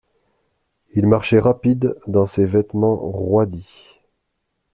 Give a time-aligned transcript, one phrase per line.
[0.95, 3.99] Il marchait rapide dans ces vêtements roidis.